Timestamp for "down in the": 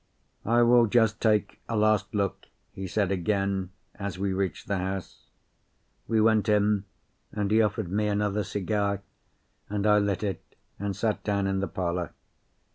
11.23-11.67